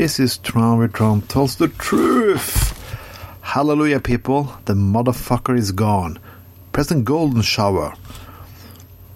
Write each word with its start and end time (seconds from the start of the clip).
This 0.00 0.18
is 0.18 0.38
Tron 0.38 0.78
where 0.78 0.88
Tron 0.88 1.20
tells 1.20 1.56
the 1.56 1.68
truth. 1.68 2.72
Hallelujah, 3.42 4.00
people. 4.00 4.50
The 4.64 4.72
motherfucker 4.72 5.54
is 5.54 5.72
gone. 5.72 6.18
President 6.72 7.04
Golden 7.04 7.42
Shower. 7.42 7.92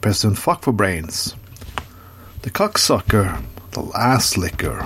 President 0.00 0.38
Fuck 0.38 0.64
for 0.64 0.72
Brains. 0.72 1.36
The 2.42 2.50
cocksucker. 2.50 3.40
The 3.70 3.92
ass 3.96 4.36
licker. 4.36 4.84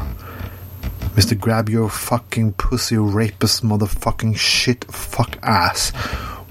Mr. 1.14 1.40
Grab 1.40 1.70
Your 1.70 1.88
Fucking 1.88 2.52
Pussy 2.52 2.98
Rapist 2.98 3.64
Motherfucking 3.64 4.36
Shit 4.36 4.84
Fuck 4.92 5.38
Ass. 5.42 5.92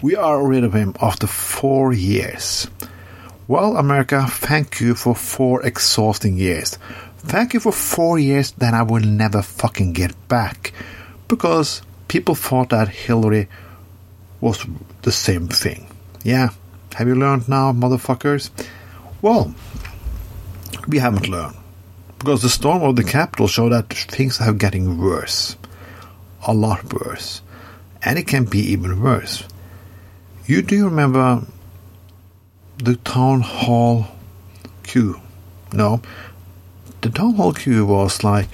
We 0.01 0.15
are 0.15 0.43
rid 0.43 0.63
of 0.63 0.73
him 0.73 0.95
after 0.99 1.27
four 1.27 1.93
years. 1.93 2.67
Well, 3.47 3.77
America, 3.77 4.25
thank 4.27 4.81
you 4.81 4.95
for 4.95 5.13
four 5.13 5.63
exhausting 5.63 6.35
years. 6.35 6.79
Thank 7.25 7.53
you 7.53 7.59
for 7.59 7.71
four 7.71 8.19
years 8.19 8.51
that 8.51 8.73
I 8.73 8.83
will 8.83 9.01
never 9.03 9.41
fucking 9.41 9.93
get 9.93 10.15
back. 10.27 10.71
Because 11.27 11.81
people 12.07 12.35
thought 12.35 12.69
that 12.69 12.87
Hillary 12.89 13.47
was 14.41 14.65
the 15.01 15.11
same 15.11 15.47
thing. 15.47 15.87
Yeah, 16.23 16.49
have 16.93 17.07
you 17.07 17.15
learned 17.15 17.49
now, 17.49 17.73
motherfuckers? 17.73 18.51
Well, 19.21 19.53
we 20.87 20.99
haven't 20.99 21.27
learned. 21.27 21.57
Because 22.19 22.41
the 22.41 22.49
storm 22.49 22.83
of 22.83 22.95
the 22.95 23.03
Capitol 23.03 23.47
showed 23.47 23.71
that 23.71 23.91
things 23.91 24.39
are 24.39 24.53
getting 24.53 24.99
worse. 24.99 25.57
A 26.47 26.53
lot 26.53 26.93
worse. 26.93 27.41
And 28.03 28.19
it 28.19 28.27
can 28.27 28.45
be 28.45 28.59
even 28.59 29.01
worse. 29.01 29.43
You 30.45 30.61
do 30.61 30.85
remember 30.85 31.41
the 32.77 32.97
town 32.97 33.41
hall 33.41 34.07
queue? 34.83 35.19
No. 35.73 36.01
The 37.05 37.11
town 37.11 37.35
hall 37.35 37.53
queue 37.53 37.85
was 37.85 38.23
like 38.23 38.47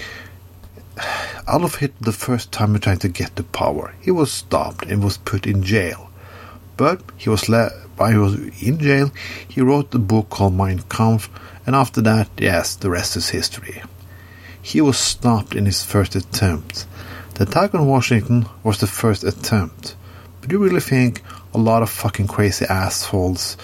Adolf 1.48 1.76
Hitler 1.76 2.02
the 2.02 2.12
first 2.12 2.52
time 2.52 2.74
he 2.74 2.82
tried 2.82 3.00
to 3.00 3.08
get 3.08 3.38
the 3.38 3.44
power. 3.44 3.94
He 4.02 4.12
was 4.12 4.30
stopped 4.30 4.84
and 4.88 5.02
was 5.02 5.16
put 5.16 5.48
in 5.48 5.64
jail. 5.64 6.10
But 6.76 7.02
he 7.16 7.30
was 7.30 7.48
le- 7.48 7.72
while 7.96 8.12
he 8.12 8.18
was 8.18 8.36
in 8.62 8.78
jail, 8.78 9.10
he 9.48 9.62
wrote 9.62 9.96
a 9.96 10.00
book 10.00 10.30
called 10.30 10.54
Mein 10.54 10.80
Kampf, 10.90 11.30
and 11.66 11.78
after 11.78 12.02
that, 12.02 12.30
yes, 12.38 12.76
the 12.76 12.90
rest 12.90 13.16
is 13.16 13.30
history. 13.30 13.82
He 14.62 14.82
was 14.82 14.98
stopped 14.98 15.56
in 15.56 15.66
his 15.66 15.82
first 15.82 16.14
attempt. 16.18 16.86
The 17.36 17.44
attack 17.44 17.74
on 17.74 17.88
Washington 17.88 18.48
was 18.64 18.80
the 18.80 18.86
first 18.86 19.24
attempt. 19.24 19.96
But 20.42 20.50
do 20.50 20.58
you 20.58 20.64
really 20.66 20.82
think 20.82 21.22
a 21.54 21.58
lot 21.58 21.84
of 21.84 21.90
fucking 21.90 22.28
crazy 22.28 22.66
assholes 22.66 23.56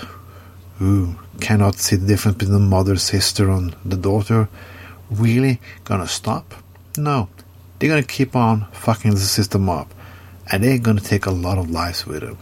who 0.77 1.15
cannot 1.41 1.75
see 1.75 1.97
the 1.97 2.07
difference 2.07 2.37
between 2.37 2.53
the 2.53 2.65
mother's 2.65 3.03
sister 3.03 3.49
and 3.49 3.75
the 3.83 3.97
daughter 3.97 4.47
really 5.09 5.59
gonna 5.83 6.07
stop? 6.07 6.53
No. 6.97 7.29
They're 7.79 7.89
gonna 7.89 8.03
keep 8.03 8.35
on 8.35 8.67
fucking 8.71 9.11
the 9.11 9.19
system 9.19 9.69
up. 9.69 9.93
And 10.51 10.63
they're 10.63 10.79
gonna 10.79 11.01
take 11.01 11.25
a 11.25 11.31
lot 11.31 11.57
of 11.57 11.69
lives 11.69 12.05
with 12.05 12.21
them. 12.21 12.37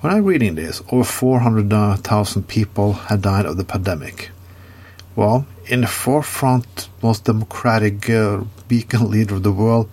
When 0.00 0.14
I'm 0.14 0.24
reading 0.24 0.54
this, 0.54 0.82
over 0.90 1.04
400,000 1.04 2.48
people 2.48 2.94
had 2.94 3.20
died 3.20 3.44
of 3.44 3.58
the 3.58 3.64
pandemic. 3.64 4.30
Well, 5.14 5.46
in 5.66 5.82
the 5.82 5.86
forefront, 5.86 6.88
most 7.02 7.24
democratic 7.24 8.08
uh, 8.08 8.44
beacon 8.66 9.10
leader 9.10 9.34
of 9.34 9.42
the 9.42 9.52
world, 9.52 9.90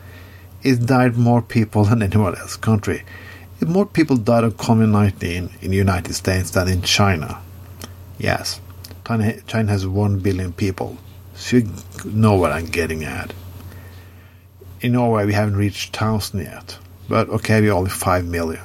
it 0.63 0.85
died 0.85 1.17
more 1.17 1.41
people 1.41 1.83
than 1.83 2.01
anyone 2.01 2.37
else 2.37 2.55
country. 2.55 3.03
More 3.65 3.85
people 3.85 4.15
died 4.15 4.43
of 4.43 4.55
COVID-19 4.55 5.61
in 5.61 5.71
the 5.71 5.77
United 5.77 6.13
States 6.13 6.51
than 6.51 6.67
in 6.67 6.81
China. 6.83 7.41
Yes, 8.17 8.61
China 9.03 9.71
has 9.71 9.85
1 9.85 10.19
billion 10.19 10.53
people, 10.53 10.97
so 11.37 11.57
you 11.57 11.71
know 12.03 12.33
what 12.33 12.51
I'm 12.51 12.65
getting 12.65 13.03
at. 13.03 13.33
In 14.81 14.93
Norway, 14.93 15.25
we 15.25 15.33
haven't 15.33 15.55
reached 15.55 15.95
1,000 15.95 16.41
yet, 16.41 16.77
but 17.07 17.29
okay, 17.29 17.61
we're 17.61 17.73
only 17.73 17.91
5 17.91 18.25
million. 18.25 18.63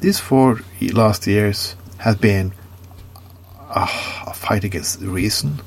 These 0.00 0.20
four 0.20 0.60
last 0.92 1.26
years 1.26 1.74
have 1.98 2.20
been 2.20 2.52
a, 3.70 3.88
a 4.26 4.34
fight 4.34 4.64
against 4.64 5.00
reason, 5.00 5.60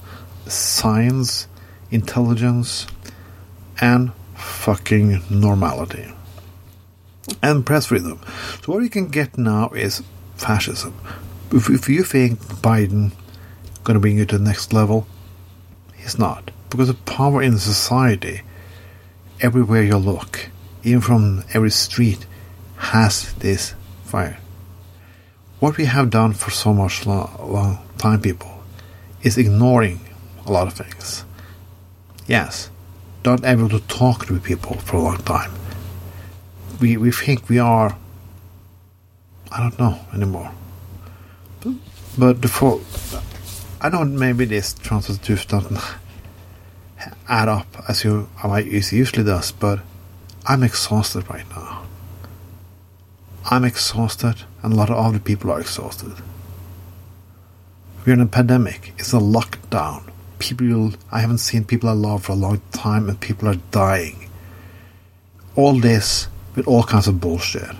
science, 0.45 1.47
intelligence, 1.89 2.85
and 3.81 4.11
fucking 4.35 5.23
normality. 5.29 6.11
And 7.41 7.65
press 7.65 7.87
freedom. 7.87 8.19
So 8.63 8.73
what 8.73 8.83
you 8.83 8.89
can 8.89 9.07
get 9.07 9.37
now 9.37 9.69
is 9.69 10.03
fascism. 10.35 10.93
If, 11.51 11.69
if 11.69 11.89
you 11.89 12.03
think 12.03 12.39
Biden 12.39 13.11
going 13.83 13.95
to 13.95 13.99
bring 13.99 14.17
you 14.17 14.25
to 14.25 14.37
the 14.37 14.43
next 14.43 14.73
level, 14.73 15.07
he's 16.05 16.19
not. 16.19 16.51
Because 16.69 16.87
the 16.87 16.93
power 16.93 17.41
in 17.41 17.57
society, 17.57 18.41
everywhere 19.41 19.83
you 19.83 19.97
look, 19.97 20.49
even 20.83 21.01
from 21.01 21.43
every 21.53 21.71
street, 21.71 22.25
has 22.77 23.33
this 23.33 23.73
fire. 24.03 24.37
What 25.59 25.77
we 25.77 25.85
have 25.85 26.11
done 26.11 26.33
for 26.33 26.51
so 26.51 26.73
much 26.73 27.07
long, 27.07 27.35
long 27.39 27.79
time, 27.97 28.21
people, 28.21 28.63
is 29.23 29.37
ignoring 29.37 29.99
a 30.45 30.51
lot 30.51 30.67
of 30.67 30.73
things. 30.73 31.25
Yes, 32.27 32.69
not 33.25 33.43
able 33.43 33.69
to 33.69 33.79
talk 33.79 34.27
to 34.27 34.39
people 34.39 34.75
for 34.77 34.97
a 34.97 35.01
long 35.01 35.17
time. 35.23 35.51
We 36.79 36.97
we 36.97 37.11
think 37.11 37.49
we 37.49 37.57
are. 37.57 37.97
I 39.51 39.57
don't 39.61 39.79
know 39.79 39.99
anymore. 40.13 40.51
But, 41.61 41.73
but 42.17 42.41
the 42.41 42.49
I 43.85 43.89
know 43.89 44.03
maybe 44.03 44.45
this 44.45 44.73
transfer 44.73 45.13
truth 45.13 45.47
doesn't 45.47 45.79
add 47.29 47.47
up 47.47 47.67
as 47.87 48.03
you 48.03 48.27
as 48.43 48.91
it 48.91 48.95
usually 48.95 49.23
does, 49.23 49.51
but 49.51 49.77
I'm 50.47 50.63
exhausted 50.63 51.29
right 51.29 51.47
now. 51.51 51.85
I'm 53.51 53.63
exhausted, 53.63 54.37
and 54.63 54.73
a 54.73 54.75
lot 54.75 54.89
of 54.89 54.97
other 54.97 55.19
people 55.19 55.51
are 55.51 55.61
exhausted. 55.61 56.15
We're 58.03 58.13
in 58.13 58.21
a 58.21 58.25
pandemic. 58.25 58.91
It's 58.97 59.13
a 59.13 59.17
lockdown. 59.17 60.09
People, 60.39 60.93
I 61.11 61.19
haven't 61.19 61.37
seen 61.37 61.63
people 61.63 61.87
I 61.87 61.93
love 61.93 62.23
for 62.23 62.31
a 62.31 62.35
long 62.47 62.63
time, 62.71 63.07
and 63.07 63.19
people 63.19 63.47
are 63.47 63.59
dying. 63.69 64.31
All 65.55 65.79
this 65.79 66.27
with 66.55 66.67
all 66.67 66.85
kinds 66.85 67.07
of 67.07 67.21
bullshit. 67.21 67.75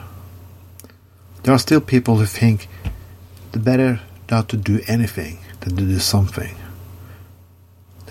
There 1.41 1.53
are 1.55 1.57
still 1.57 1.81
people 1.81 2.17
who 2.17 2.27
think 2.27 2.67
the 3.53 3.57
better 3.57 4.01
not 4.29 4.49
to 4.49 4.57
do 4.57 4.81
anything 4.85 5.39
than 5.65 5.75
to 5.75 5.83
do 5.83 5.99
something. 5.99 6.55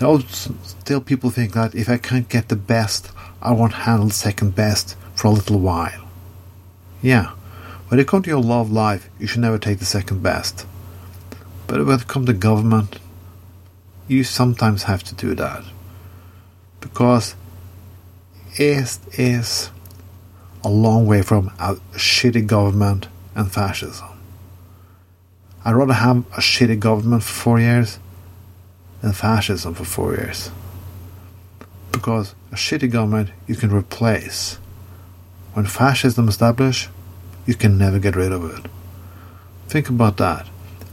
Are 0.00 0.20
still 0.20 1.00
people 1.00 1.30
think 1.30 1.52
that 1.52 1.74
if 1.74 1.88
I 1.88 1.96
can't 1.96 2.28
get 2.28 2.48
the 2.48 2.56
best, 2.56 3.10
I 3.40 3.52
won't 3.52 3.72
handle 3.72 4.10
second 4.10 4.54
best 4.54 4.96
for 5.14 5.28
a 5.28 5.30
little 5.30 5.60
while. 5.60 6.08
Yeah, 7.00 7.30
when 7.88 8.00
it 8.00 8.08
comes 8.08 8.24
to 8.24 8.30
your 8.30 8.42
love 8.42 8.70
life, 8.70 9.08
you 9.18 9.26
should 9.26 9.40
never 9.40 9.58
take 9.58 9.78
the 9.78 9.84
second 9.84 10.22
best. 10.22 10.66
But 11.68 11.86
when 11.86 12.00
it 12.00 12.08
comes 12.08 12.26
to 12.26 12.32
government, 12.32 12.98
you 14.08 14.24
sometimes 14.24 14.82
have 14.84 15.04
to 15.04 15.14
do 15.14 15.34
that. 15.36 15.62
Because 16.80 17.36
it 18.56 18.98
is 19.12 19.70
a 20.64 20.68
long 20.68 21.06
way 21.06 21.22
from 21.22 21.52
a 21.58 21.76
shitty 21.94 22.46
government 22.46 23.06
and 23.34 23.50
fascism. 23.50 24.13
I'd 25.64 25.74
rather 25.74 25.94
have 25.94 26.18
a 26.32 26.40
shitty 26.40 26.78
government 26.78 27.22
for 27.22 27.32
four 27.32 27.60
years 27.60 27.98
than 29.00 29.12
fascism 29.12 29.74
for 29.74 29.84
four 29.84 30.14
years. 30.14 30.50
Because 31.90 32.34
a 32.52 32.56
shitty 32.56 32.90
government 32.90 33.30
you 33.46 33.54
can 33.54 33.72
replace. 33.72 34.58
When 35.54 35.66
fascism 35.66 36.28
established, 36.28 36.90
you 37.46 37.54
can 37.54 37.78
never 37.78 37.98
get 37.98 38.16
rid 38.16 38.32
of 38.32 38.44
it. 38.44 38.70
Think 39.68 39.88
about 39.88 40.18
that. 40.18 40.46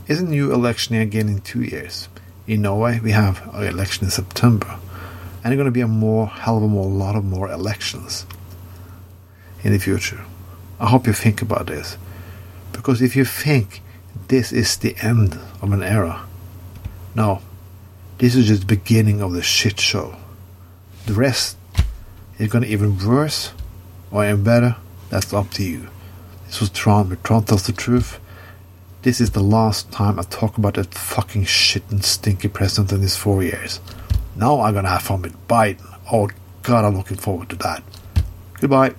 Isn't 0.08 0.30
new 0.30 0.54
election 0.54 0.96
again 0.96 1.28
in 1.28 1.42
two 1.42 1.64
years? 1.64 2.08
In 2.48 2.62
Norway, 2.62 3.00
we 3.00 3.12
have 3.12 3.42
an 3.54 3.66
election 3.66 4.06
in 4.06 4.12
September, 4.12 4.80
and 5.44 5.46
there 5.46 5.54
are 5.54 5.56
going 5.56 5.66
to 5.66 5.72
be 5.72 5.82
a 5.82 5.88
more, 5.88 6.28
hell 6.28 6.58
of 6.58 6.64
a 6.64 6.68
more, 6.68 6.90
lot 6.90 7.16
of 7.16 7.24
more 7.24 7.50
elections 7.50 8.26
in 9.64 9.72
the 9.74 9.80
future. 9.80 10.24
I 10.80 10.88
hope 10.88 11.08
you 11.08 11.14
think 11.14 11.42
about 11.42 11.68
this, 11.68 11.98
because 12.72 13.02
if 13.02 13.16
you 13.16 13.26
think 13.26 13.82
this 14.28 14.52
is 14.52 14.78
the 14.78 14.96
end 15.02 15.40
of 15.62 15.72
an 15.72 15.84
era, 15.84 16.26
no, 17.16 17.42
this 18.18 18.36
is 18.36 18.48
just 18.48 18.62
the 18.62 18.76
beginning 18.76 19.22
of 19.22 19.34
the 19.34 19.42
shit 19.42 19.80
show. 19.80 20.16
The 21.08 21.14
rest 21.14 21.58
is 22.38 22.50
going 22.50 22.64
to 22.64 22.70
even 22.70 22.98
worse 23.00 23.52
or 24.12 24.24
even 24.24 24.44
better. 24.44 24.76
That's 25.10 25.34
up 25.34 25.50
to 25.52 25.64
you. 25.64 25.90
This 26.46 26.60
was 26.60 26.70
Tron, 26.70 27.10
but 27.10 27.24
Tron 27.24 27.44
tells 27.44 27.66
the 27.66 27.74
truth. 27.74 28.20
This 29.02 29.20
is 29.20 29.32
the 29.32 29.42
last 29.42 29.92
time 29.92 30.20
I 30.20 30.24
talk 30.24 30.58
about 30.58 30.76
that 30.76 30.94
fucking 30.94 31.46
shit 31.46 31.84
and 31.90 32.06
stinky 32.06 32.48
president 32.48 32.92
in 32.92 33.02
these 33.02 33.16
four 33.16 33.42
years. 33.42 33.80
Now 34.36 34.62
I'm 34.62 34.76
gonna 34.76 34.90
have 34.90 35.02
fun 35.02 35.24
with 35.24 35.48
Biden. 35.48 35.84
Oh 36.12 36.30
god, 36.62 36.86
I'm 36.86 36.96
looking 36.96 37.18
forward 37.18 37.50
to 37.50 37.56
that. 37.58 37.84
Goodbye. 38.60 38.94